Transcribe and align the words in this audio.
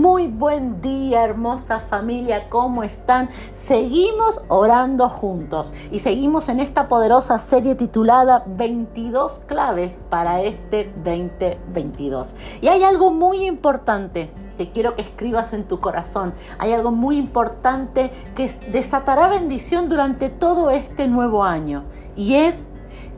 Muy 0.00 0.28
buen 0.28 0.80
día, 0.80 1.22
hermosa 1.24 1.78
familia, 1.78 2.48
¿cómo 2.48 2.82
están? 2.82 3.28
Seguimos 3.52 4.42
orando 4.48 5.10
juntos 5.10 5.74
y 5.90 5.98
seguimos 5.98 6.48
en 6.48 6.58
esta 6.58 6.88
poderosa 6.88 7.38
serie 7.38 7.74
titulada 7.74 8.42
22 8.46 9.40
claves 9.40 10.00
para 10.08 10.40
este 10.40 10.90
2022. 11.04 12.34
Y 12.62 12.68
hay 12.68 12.82
algo 12.82 13.12
muy 13.12 13.44
importante 13.44 14.30
que 14.56 14.70
quiero 14.72 14.94
que 14.94 15.02
escribas 15.02 15.52
en 15.52 15.68
tu 15.68 15.80
corazón. 15.80 16.32
Hay 16.58 16.72
algo 16.72 16.92
muy 16.92 17.18
importante 17.18 18.10
que 18.34 18.50
desatará 18.72 19.28
bendición 19.28 19.90
durante 19.90 20.30
todo 20.30 20.70
este 20.70 21.08
nuevo 21.08 21.44
año 21.44 21.84
y 22.16 22.36
es 22.36 22.64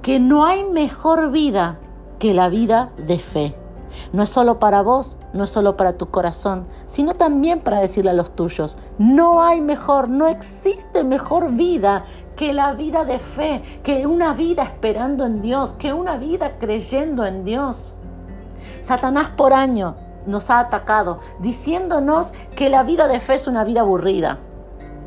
que 0.03 0.19
no 0.19 0.45
hay 0.45 0.65
mejor 0.65 1.31
vida 1.31 1.79
que 2.19 2.35
la 2.35 2.49
vida 2.49 2.91
de 2.97 3.21
fe. 3.21 3.62
No 4.13 4.23
es 4.23 4.29
solo 4.29 4.59
para 4.59 4.83
vos, 4.83 5.17
no 5.33 5.45
es 5.45 5.51
solo 5.51 5.77
para 5.77 5.95
tu 5.95 6.11
corazón, 6.11 6.67
sino 6.87 7.15
también 7.15 7.61
para 7.61 7.81
decirle 7.81 8.11
a 8.11 8.15
los 8.15 8.31
tuyos, 8.31 8.79
no 8.99 9.43
hay 9.43 9.61
mejor, 9.61 10.09
no 10.09 10.29
existe 10.29 11.05
mejor 11.05 11.53
vida 11.53 12.05
que 12.37 12.53
la 12.53 12.73
vida 12.73 13.05
de 13.05 13.19
fe, 13.19 13.63
que 13.83 14.07
una 14.07 14.33
vida 14.33 14.63
esperando 14.63 15.25
en 15.25 15.43
Dios, 15.43 15.75
que 15.75 15.93
una 15.93 16.17
vida 16.17 16.59
creyendo 16.59 17.25
en 17.25 17.45
Dios. 17.45 17.95
Satanás 18.81 19.29
por 19.37 19.53
año 19.53 19.97
nos 20.27 20.51
ha 20.51 20.61
atacado 20.61 21.19
diciéndonos 21.41 22.33
que 22.55 22.71
la 22.71 22.83
vida 22.83 23.09
de 23.09 23.21
fe 23.21 23.35
es 23.35 23.47
una 23.47 23.65
vida 23.65 23.81
aburrida 23.81 24.39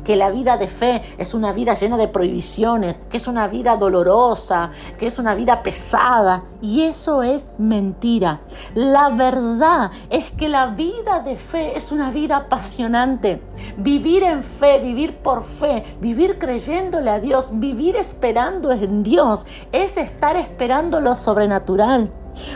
que 0.06 0.14
la 0.14 0.30
vida 0.30 0.56
de 0.56 0.68
fe 0.68 1.02
es 1.18 1.34
una 1.34 1.50
vida 1.50 1.74
llena 1.74 1.96
de 1.96 2.06
prohibiciones, 2.06 3.00
que 3.10 3.16
es 3.16 3.26
una 3.26 3.48
vida 3.48 3.76
dolorosa, 3.76 4.70
que 4.98 5.08
es 5.08 5.18
una 5.18 5.34
vida 5.34 5.64
pesada. 5.64 6.44
Y 6.62 6.82
eso 6.82 7.24
es 7.24 7.50
mentira. 7.58 8.42
La 8.76 9.08
verdad 9.08 9.90
es 10.08 10.30
que 10.30 10.48
la 10.48 10.68
vida 10.68 11.18
de 11.24 11.36
fe 11.36 11.76
es 11.76 11.90
una 11.90 12.12
vida 12.12 12.36
apasionante. 12.36 13.42
Vivir 13.78 14.22
en 14.22 14.44
fe, 14.44 14.78
vivir 14.78 15.16
por 15.16 15.42
fe, 15.42 15.82
vivir 16.00 16.38
creyéndole 16.38 17.10
a 17.10 17.18
Dios, 17.18 17.50
vivir 17.54 17.96
esperando 17.96 18.70
en 18.70 19.02
Dios, 19.02 19.44
es 19.72 19.96
estar 19.96 20.36
esperando 20.36 21.00
lo 21.00 21.16
sobrenatural. 21.16 22.12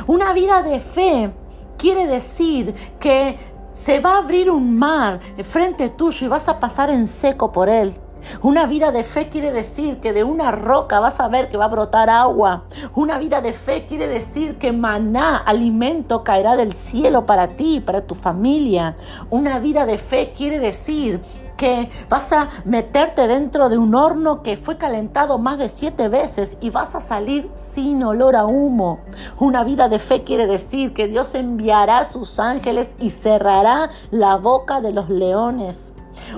Una 0.06 0.33
vida 0.33 0.62
de 0.62 0.78
fe 0.78 1.33
quiere 1.80 2.06
decir 2.06 2.74
que 2.98 3.39
se 3.72 4.00
va 4.00 4.14
a 4.14 4.18
abrir 4.18 4.50
un 4.50 4.76
mar 4.78 5.20
frente 5.44 5.88
tuyo 5.88 6.26
y 6.26 6.28
vas 6.28 6.48
a 6.48 6.60
pasar 6.60 6.90
en 6.90 7.06
seco 7.06 7.52
por 7.52 7.68
él. 7.68 7.94
Una 8.42 8.66
vida 8.66 8.92
de 8.92 9.04
fe 9.04 9.28
quiere 9.28 9.52
decir 9.52 10.00
que 10.00 10.12
de 10.12 10.24
una 10.24 10.50
roca 10.50 11.00
vas 11.00 11.20
a 11.20 11.28
ver 11.28 11.48
que 11.48 11.56
va 11.56 11.66
a 11.66 11.68
brotar 11.68 12.10
agua. 12.10 12.64
Una 12.94 13.18
vida 13.18 13.40
de 13.40 13.52
fe 13.52 13.86
quiere 13.86 14.06
decir 14.06 14.58
que 14.58 14.72
maná, 14.72 15.36
alimento, 15.36 16.24
caerá 16.24 16.56
del 16.56 16.72
cielo 16.72 17.27
para 17.27 17.48
ti, 17.56 17.80
para 17.80 18.06
tu 18.06 18.14
familia. 18.14 18.96
Una 19.30 19.58
vida 19.58 19.86
de 19.86 19.98
fe 19.98 20.32
quiere 20.36 20.58
decir 20.58 21.20
que 21.60 21.90
vas 22.08 22.32
a 22.32 22.48
meterte 22.64 23.28
dentro 23.28 23.68
de 23.68 23.77
un 23.77 23.94
horno 23.94 24.42
que 24.42 24.56
fue 24.56 24.78
calentado 24.78 25.36
más 25.36 25.58
de 25.58 25.68
siete 25.68 26.08
veces 26.08 26.56
y 26.62 26.70
vas 26.70 26.94
a 26.94 27.02
salir 27.02 27.50
sin 27.55 28.02
olor 28.02 28.34
a 28.34 28.46
humo. 28.46 29.00
Una 29.38 29.62
vida 29.62 29.90
de 29.90 29.98
fe 29.98 30.24
quiere 30.24 30.46
decir 30.46 30.94
que 30.94 31.06
Dios 31.06 31.34
enviará 31.34 32.06
sus 32.06 32.38
ángeles 32.38 32.94
y 32.98 33.10
cerrará 33.10 33.90
la 34.10 34.36
boca 34.36 34.80
de 34.80 34.92
los 34.92 35.10
leones. 35.10 35.92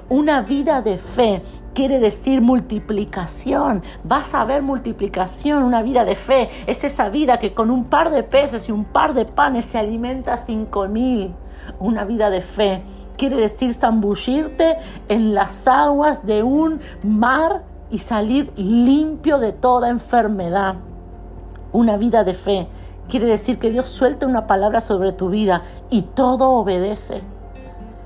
Una 0.09 0.43
vida 0.43 0.83
de 0.83 0.99
fe 0.99 1.43
quiere 1.75 1.99
decir 1.99 2.41
multiplicación. 2.41 3.83
Vas 4.05 4.35
a 4.35 4.45
ver 4.45 4.63
multiplicación, 4.63 5.63
una 5.63 5.83
vida 5.83 6.05
de 6.05 6.15
fe. 6.15 6.49
Es 6.67 6.85
esa 6.85 7.09
vida 7.09 7.39
que 7.39 7.55
con 7.55 7.71
un 7.71 7.85
par 7.85 8.11
de 8.11 8.23
peces 8.23 8.69
y 8.69 8.73
un 8.73 8.85
par 8.85 9.15
de 9.15 9.25
panes 9.25 9.65
se 9.65 9.79
alimenta 9.79 10.37
cinco 10.37 10.87
mil. 10.89 11.35
Una 11.79 12.05
vida 12.05 12.31
de 12.31 12.41
fe 12.41 12.83
quiere 13.17 13.37
decir 13.37 13.75
zambullirte 13.75 14.77
en 15.09 15.35
las 15.35 15.69
aguas 15.69 16.27
de 16.27 16.43
un 16.43 16.81
mar 17.03 17.63
y 17.91 17.99
salir 17.99 18.53
limpio 18.57 19.39
de 19.39 19.53
toda 19.53 19.89
enfermedad. 19.89 20.77
Una 21.73 21.97
vida 21.97 22.25
de 22.25 22.35
fe 22.35 22.69
quiere 23.09 23.27
decir 23.27 23.59
que 23.59 23.71
Dios 23.71 23.89
suelta 23.89 24.27
una 24.27 24.47
palabra 24.47 24.81
sobre 24.81 25.13
tu 25.13 25.29
vida 25.29 25.63
y 25.91 26.03
todo 26.03 26.51
obedece. 26.51 27.23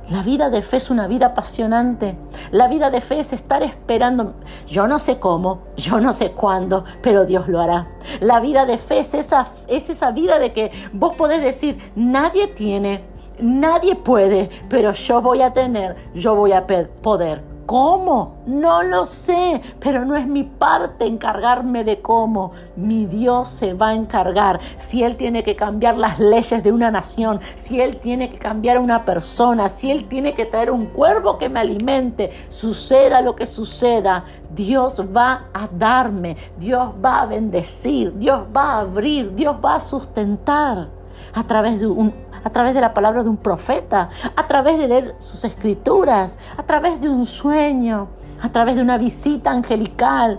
La 0.08 0.22
vida 0.22 0.50
de 0.50 0.62
fe 0.62 0.76
es 0.76 0.90
una 0.90 1.08
vida 1.08 1.26
apasionante. 1.26 2.16
La 2.52 2.68
vida 2.68 2.90
de 2.90 3.00
fe 3.00 3.18
es 3.18 3.32
estar 3.32 3.64
esperando. 3.64 4.34
Yo 4.68 4.86
no 4.86 5.00
sé 5.00 5.18
cómo, 5.18 5.62
yo 5.76 6.00
no 6.00 6.12
sé 6.12 6.30
cuándo, 6.30 6.84
pero 7.02 7.24
Dios 7.24 7.48
lo 7.48 7.60
hará. 7.60 7.88
La 8.20 8.38
vida 8.38 8.66
de 8.66 8.78
fe 8.78 9.00
es 9.00 9.14
esa, 9.14 9.48
es 9.66 9.90
esa 9.90 10.12
vida 10.12 10.38
de 10.38 10.52
que 10.52 10.70
vos 10.92 11.16
podés 11.16 11.42
decir, 11.42 11.92
nadie 11.96 12.46
tiene, 12.46 13.02
nadie 13.40 13.96
puede, 13.96 14.48
pero 14.68 14.92
yo 14.92 15.20
voy 15.20 15.42
a 15.42 15.52
tener, 15.52 15.96
yo 16.14 16.36
voy 16.36 16.52
a 16.52 16.66
poder. 16.66 17.55
¿Cómo? 17.66 18.36
No 18.46 18.84
lo 18.84 19.04
sé, 19.06 19.60
pero 19.80 20.04
no 20.04 20.14
es 20.14 20.28
mi 20.28 20.44
parte 20.44 21.04
encargarme 21.04 21.82
de 21.82 22.00
cómo. 22.00 22.52
Mi 22.76 23.06
Dios 23.06 23.48
se 23.48 23.74
va 23.74 23.88
a 23.88 23.94
encargar. 23.94 24.60
Si 24.76 25.02
Él 25.02 25.16
tiene 25.16 25.42
que 25.42 25.56
cambiar 25.56 25.96
las 25.96 26.20
leyes 26.20 26.62
de 26.62 26.70
una 26.70 26.92
nación, 26.92 27.40
si 27.56 27.80
Él 27.80 27.96
tiene 27.96 28.30
que 28.30 28.38
cambiar 28.38 28.76
a 28.76 28.80
una 28.80 29.04
persona, 29.04 29.68
si 29.68 29.90
Él 29.90 30.04
tiene 30.04 30.32
que 30.32 30.46
traer 30.46 30.70
un 30.70 30.86
cuervo 30.86 31.38
que 31.38 31.48
me 31.48 31.58
alimente, 31.58 32.30
suceda 32.48 33.20
lo 33.20 33.34
que 33.34 33.46
suceda, 33.46 34.24
Dios 34.54 35.02
va 35.14 35.46
a 35.52 35.66
darme, 35.66 36.36
Dios 36.58 36.90
va 37.04 37.22
a 37.22 37.26
bendecir, 37.26 38.16
Dios 38.16 38.44
va 38.56 38.74
a 38.74 38.80
abrir, 38.80 39.34
Dios 39.34 39.56
va 39.62 39.74
a 39.74 39.80
sustentar 39.80 40.88
a 41.32 41.44
través 41.44 41.80
de 41.80 41.86
un 41.86 42.10
a 42.46 42.50
través 42.50 42.74
de 42.74 42.80
la 42.80 42.94
palabra 42.94 43.24
de 43.24 43.28
un 43.28 43.38
profeta, 43.38 44.08
a 44.36 44.46
través 44.46 44.78
de 44.78 44.86
leer 44.86 45.16
sus 45.18 45.42
escrituras, 45.42 46.38
a 46.56 46.62
través 46.62 47.00
de 47.00 47.08
un 47.08 47.26
sueño, 47.26 48.06
a 48.40 48.52
través 48.52 48.76
de 48.76 48.82
una 48.82 48.98
visita 48.98 49.50
angelical. 49.50 50.38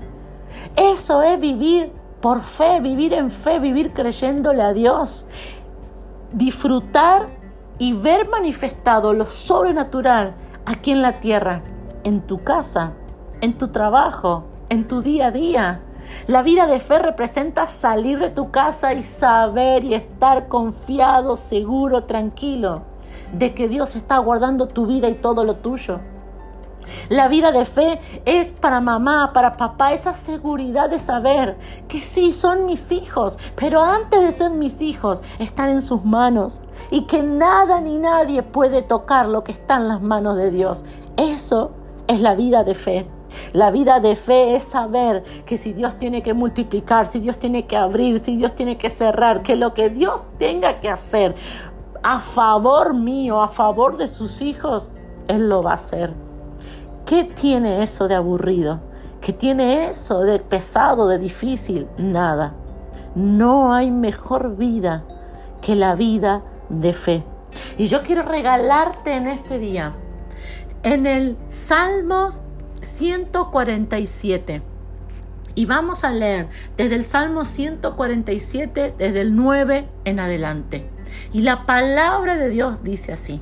Eso 0.77 1.21
es 1.21 1.37
vivir 1.37 1.91
por 2.21 2.43
fe, 2.43 2.79
vivir 2.79 3.11
en 3.11 3.29
fe, 3.29 3.59
vivir 3.59 3.91
creyéndole 3.91 4.61
a 4.61 4.71
Dios. 4.71 5.25
Disfrutar 6.31 7.27
y 7.77 7.91
ver 7.91 8.29
manifestado 8.29 9.11
lo 9.11 9.25
sobrenatural 9.25 10.33
aquí 10.65 10.91
en 10.91 11.01
la 11.01 11.19
tierra, 11.19 11.61
en 12.05 12.21
tu 12.21 12.41
casa, 12.41 12.93
en 13.41 13.57
tu 13.57 13.67
trabajo, 13.67 14.45
en 14.69 14.87
tu 14.87 15.01
día 15.01 15.27
a 15.27 15.31
día. 15.31 15.81
La 16.27 16.41
vida 16.41 16.67
de 16.67 16.79
fe 16.79 16.99
representa 16.99 17.69
salir 17.69 18.19
de 18.19 18.29
tu 18.29 18.51
casa 18.51 18.93
y 18.93 19.03
saber 19.03 19.83
y 19.83 19.93
estar 19.93 20.47
confiado, 20.47 21.35
seguro, 21.35 22.03
tranquilo 22.03 22.83
de 23.31 23.53
que 23.53 23.67
Dios 23.67 23.95
está 23.95 24.17
guardando 24.17 24.67
tu 24.67 24.85
vida 24.85 25.09
y 25.09 25.15
todo 25.15 25.43
lo 25.43 25.57
tuyo. 25.57 25.99
La 27.09 27.27
vida 27.27 27.51
de 27.51 27.65
fe 27.65 27.99
es 28.23 28.51
para 28.51 28.79
mamá, 28.79 29.31
para 29.33 29.57
papá, 29.57 29.91
esa 29.91 30.13
seguridad 30.13 30.89
de 30.89 30.99
saber 30.99 31.57
que 31.89 31.99
sí 31.99 32.31
son 32.31 32.65
mis 32.65 32.93
hijos, 32.93 33.37
pero 33.57 33.83
antes 33.83 34.21
de 34.21 34.31
ser 34.31 34.51
mis 34.51 34.81
hijos, 34.81 35.21
están 35.37 35.69
en 35.69 35.81
sus 35.81 36.05
manos 36.05 36.61
y 36.89 37.05
que 37.05 37.21
nada 37.21 37.81
ni 37.81 37.97
nadie 37.97 38.41
puede 38.41 38.83
tocar 38.83 39.27
lo 39.27 39.43
que 39.43 39.51
está 39.51 39.75
en 39.75 39.89
las 39.89 40.01
manos 40.01 40.37
de 40.37 40.49
Dios. 40.49 40.85
Eso 41.17 41.71
es 42.07 42.21
la 42.21 42.35
vida 42.35 42.63
de 42.63 42.73
fe. 42.73 43.16
La 43.53 43.71
vida 43.71 43.99
de 43.99 44.15
fe 44.15 44.55
es 44.55 44.63
saber 44.63 45.23
que 45.45 45.57
si 45.57 45.73
Dios 45.73 45.97
tiene 45.97 46.21
que 46.21 46.33
multiplicar, 46.33 47.07
si 47.07 47.19
Dios 47.19 47.37
tiene 47.37 47.65
que 47.65 47.77
abrir, 47.77 48.19
si 48.19 48.37
Dios 48.37 48.55
tiene 48.55 48.77
que 48.77 48.89
cerrar, 48.89 49.41
que 49.41 49.55
lo 49.55 49.73
que 49.73 49.89
Dios 49.89 50.23
tenga 50.37 50.79
que 50.79 50.89
hacer 50.89 51.35
a 52.03 52.19
favor 52.19 52.93
mío, 52.93 53.41
a 53.41 53.47
favor 53.47 53.97
de 53.97 54.07
sus 54.07 54.41
hijos, 54.41 54.89
Él 55.27 55.49
lo 55.49 55.63
va 55.63 55.71
a 55.71 55.75
hacer. 55.75 56.13
¿Qué 57.05 57.23
tiene 57.23 57.83
eso 57.83 58.07
de 58.07 58.15
aburrido? 58.15 58.81
¿Qué 59.21 59.33
tiene 59.33 59.89
eso 59.89 60.21
de 60.21 60.39
pesado, 60.39 61.07
de 61.07 61.17
difícil? 61.17 61.87
Nada. 61.97 62.53
No 63.15 63.73
hay 63.73 63.91
mejor 63.91 64.57
vida 64.57 65.03
que 65.61 65.75
la 65.75 65.95
vida 65.95 66.43
de 66.69 66.93
fe. 66.93 67.23
Y 67.77 67.87
yo 67.87 68.03
quiero 68.03 68.23
regalarte 68.23 69.15
en 69.15 69.27
este 69.27 69.57
día, 69.57 69.93
en 70.83 71.07
el 71.07 71.37
Salmo 71.47 72.29
147. 72.81 74.61
Y 75.55 75.65
vamos 75.65 76.03
a 76.03 76.11
leer 76.11 76.47
desde 76.77 76.95
el 76.95 77.05
Salmo 77.05 77.43
147, 77.43 78.93
desde 78.97 79.21
el 79.21 79.35
9 79.35 79.87
en 80.05 80.19
adelante. 80.19 80.85
Y 81.33 81.41
la 81.41 81.65
palabra 81.65 82.37
de 82.37 82.49
Dios 82.49 82.83
dice 82.83 83.11
así. 83.13 83.41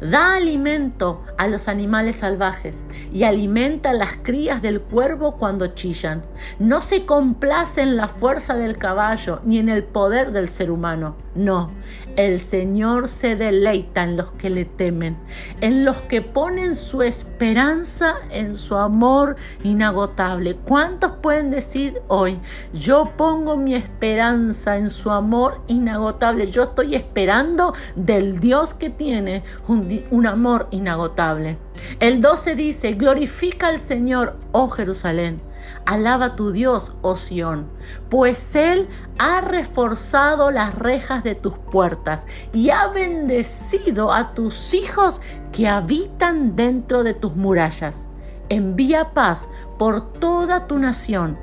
Da 0.00 0.34
alimento 0.34 1.22
a 1.38 1.48
los 1.48 1.68
animales 1.68 2.16
salvajes 2.16 2.82
y 3.12 3.24
alimenta 3.24 3.92
las 3.92 4.16
crías 4.22 4.62
del 4.62 4.80
cuervo 4.80 5.36
cuando 5.36 5.68
chillan. 5.68 6.22
No 6.58 6.80
se 6.80 7.06
complace 7.06 7.82
en 7.82 7.96
la 7.96 8.08
fuerza 8.08 8.54
del 8.56 8.78
caballo 8.78 9.40
ni 9.44 9.58
en 9.58 9.68
el 9.68 9.84
poder 9.84 10.32
del 10.32 10.48
ser 10.48 10.70
humano. 10.70 11.16
No, 11.34 11.70
el 12.16 12.38
Señor 12.40 13.08
se 13.08 13.36
deleita 13.36 14.02
en 14.02 14.18
los 14.18 14.32
que 14.32 14.50
le 14.50 14.66
temen, 14.66 15.16
en 15.62 15.84
los 15.86 16.02
que 16.02 16.20
ponen 16.20 16.74
su 16.76 17.00
esperanza 17.00 18.16
en 18.30 18.54
su 18.54 18.76
amor 18.76 19.36
inagotable. 19.64 20.56
¿Cuántos 20.56 21.12
pueden 21.22 21.50
decir 21.50 22.02
hoy, 22.08 22.38
yo 22.74 23.12
pongo 23.16 23.56
mi 23.56 23.74
esperanza 23.74 24.76
en 24.76 24.90
su 24.90 25.10
amor 25.10 25.62
inagotable? 25.68 26.50
Yo 26.50 26.64
estoy 26.64 26.94
esperando 26.94 27.72
del 27.96 28.40
Dios 28.40 28.74
que 28.74 28.90
tiene 28.90 29.42
un, 29.72 30.26
amor 30.26 30.68
inagotable. 30.70 31.58
El 32.00 32.20
12 32.20 32.54
dice, 32.54 32.92
glorifica 32.92 33.68
al 33.68 33.78
Señor, 33.78 34.38
oh 34.52 34.68
Jerusalén. 34.68 35.40
Alaba 35.86 36.26
a 36.26 36.36
tu 36.36 36.52
Dios, 36.52 36.94
oh 37.02 37.16
Sión, 37.16 37.68
pues 38.08 38.54
Él 38.56 38.88
ha 39.18 39.40
reforzado 39.40 40.50
las 40.50 40.74
rejas 40.74 41.24
de 41.24 41.34
tus 41.34 41.56
puertas 41.56 42.26
y 42.52 42.70
ha 42.70 42.88
bendecido 42.88 44.12
a 44.12 44.34
tus 44.34 44.74
hijos 44.74 45.20
que 45.52 45.68
habitan 45.68 46.56
dentro 46.56 47.02
de 47.02 47.14
tus 47.14 47.36
murallas. 47.36 48.06
Envía 48.48 49.12
paz 49.12 49.48
por 49.78 50.12
toda 50.12 50.66
tu 50.66 50.78
nación 50.78 51.38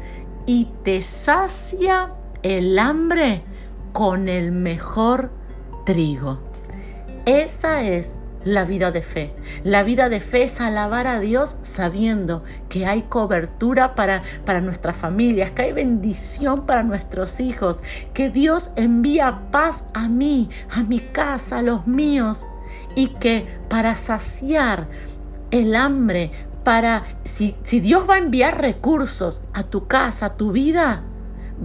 y 0.46 0.70
te 0.84 1.02
sacia 1.02 2.14
el 2.44 2.78
hambre 2.80 3.44
con 3.94 4.28
el 4.28 4.52
mejor 4.52 5.32
trigo. 5.86 6.40
Esa 7.26 7.84
es 7.84 8.16
la 8.44 8.64
vida 8.64 8.92
de 8.92 9.02
fe. 9.02 9.34
La 9.64 9.84
vida 9.84 10.10
de 10.10 10.20
fe 10.20 10.44
es 10.44 10.62
alabar 10.62 11.08
a 11.08 11.20
Dios 11.20 11.58
sabiendo 11.62 12.44
que 12.70 12.86
hay 12.86 13.04
cobertura 13.04 13.96
para, 13.96 14.24
para 14.46 14.62
nuestras 14.62 14.96
familias, 14.96 15.52
que 15.52 15.64
hay 15.64 15.74
bendición 15.74 16.66
para 16.66 16.84
nuestros 16.84 17.40
hijos, 17.40 17.84
que 18.14 18.30
Dios 18.30 18.72
envía 18.76 19.52
paz 19.52 19.86
a 19.94 20.08
mí, 20.08 20.50
a 20.70 20.84
mi 20.84 21.00
casa, 21.00 21.60
a 21.60 21.62
los 21.62 21.88
míos, 21.88 22.46
y 22.96 23.08
que 23.08 23.48
para 23.70 23.96
saciar 23.96 24.88
el 25.52 25.76
hambre, 25.76 26.32
para 26.64 27.04
si, 27.24 27.56
si 27.64 27.80
Dios 27.80 28.10
va 28.10 28.16
a 28.16 28.20
enviar 28.20 28.62
recursos 28.62 29.42
a 29.54 29.64
tu 29.64 29.88
casa, 29.88 30.28
a 30.28 30.38
tu 30.38 30.52
vida, 30.52 31.04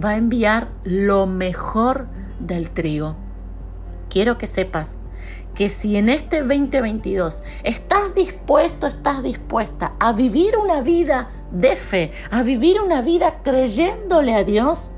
va 0.03 0.11
a 0.11 0.17
enviar 0.17 0.69
lo 0.83 1.25
mejor 1.25 2.07
del 2.39 2.69
trigo. 2.69 3.15
Quiero 4.09 4.37
que 4.37 4.47
sepas 4.47 4.95
que 5.55 5.69
si 5.69 5.95
en 5.95 6.09
este 6.09 6.39
2022 6.39 7.41
estás 7.63 8.13
dispuesto, 8.13 8.85
estás 8.87 9.23
dispuesta 9.23 9.93
a 9.99 10.11
vivir 10.11 10.57
una 10.57 10.81
vida 10.81 11.29
de 11.49 11.75
fe, 11.75 12.11
a 12.29 12.43
vivir 12.43 12.79
una 12.81 13.01
vida 13.01 13.41
creyéndole 13.41 14.35
a 14.35 14.43
Dios, 14.43 14.91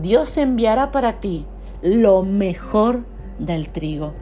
Dios 0.00 0.36
enviará 0.38 0.90
para 0.90 1.20
ti 1.20 1.46
lo 1.82 2.22
mejor 2.22 3.04
del 3.38 3.68
trigo. 3.68 4.14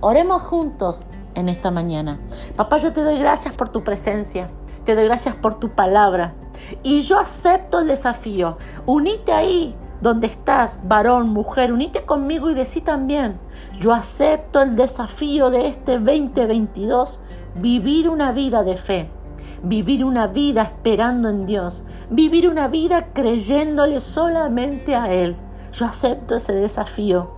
Oremos 0.00 0.42
juntos 0.42 1.04
en 1.34 1.48
esta 1.48 1.70
mañana. 1.70 2.20
Papá, 2.56 2.78
yo 2.78 2.92
te 2.92 3.00
doy 3.00 3.18
gracias 3.18 3.54
por 3.54 3.68
tu 3.68 3.84
presencia, 3.84 4.50
te 4.84 4.94
doy 4.94 5.04
gracias 5.04 5.36
por 5.36 5.58
tu 5.58 5.70
palabra 5.70 6.34
y 6.82 7.02
yo 7.02 7.18
acepto 7.18 7.78
el 7.78 7.86
desafío. 7.86 8.58
Unite 8.84 9.32
ahí 9.32 9.76
donde 10.04 10.26
estás, 10.26 10.78
varón, 10.84 11.30
mujer, 11.30 11.72
unite 11.72 12.04
conmigo 12.04 12.50
y 12.50 12.54
decí 12.54 12.82
también, 12.82 13.38
yo 13.80 13.94
acepto 13.94 14.60
el 14.60 14.76
desafío 14.76 15.48
de 15.48 15.66
este 15.66 15.92
2022, 15.92 17.20
vivir 17.54 18.10
una 18.10 18.30
vida 18.30 18.62
de 18.62 18.76
fe, 18.76 19.08
vivir 19.62 20.04
una 20.04 20.26
vida 20.26 20.60
esperando 20.60 21.30
en 21.30 21.46
Dios, 21.46 21.84
vivir 22.10 22.50
una 22.50 22.68
vida 22.68 23.14
creyéndole 23.14 23.98
solamente 23.98 24.94
a 24.94 25.10
Él. 25.10 25.36
Yo 25.72 25.86
acepto 25.86 26.34
ese 26.34 26.54
desafío. 26.54 27.30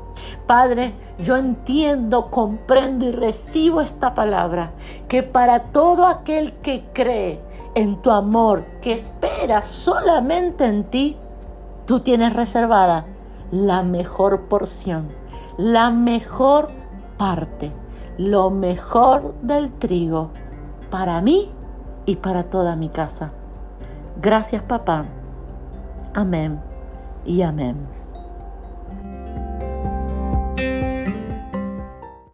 Padre, 0.49 0.95
yo 1.21 1.37
entiendo, 1.37 2.33
comprendo 2.33 3.07
y 3.07 3.13
recibo 3.13 3.81
esta 3.81 4.13
palabra, 4.13 4.73
que 5.07 5.23
para 5.23 5.71
todo 5.71 6.05
aquel 6.05 6.55
que 6.55 6.87
cree 6.93 7.41
en 7.77 8.03
tu 8.03 8.11
amor, 8.11 8.65
que 8.83 8.93
espera 8.93 9.63
solamente 9.63 10.65
en 10.65 10.83
ti, 10.83 11.17
tú 11.87 12.00
tienes 12.00 12.33
reservada 12.33 13.06
la 13.50 13.83
mejor 13.83 14.43
porción, 14.43 15.09
la 15.56 15.91
mejor 15.91 16.69
parte, 17.17 17.73
lo 18.19 18.50
mejor 18.50 19.35
del 19.43 19.73
trigo 19.73 20.31
para 20.91 21.21
mí 21.21 21.50
y 22.05 22.17
para 22.17 22.44
toda 22.44 22.77
mi 22.77 22.88
casa. 22.88 23.33
Gracias 24.21 24.62
papá. 24.62 25.06
Amén 26.15 26.61
y 27.25 27.43
amén. 27.43 28.06